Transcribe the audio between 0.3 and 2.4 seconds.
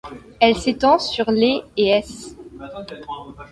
Elle s'étend sur les et s.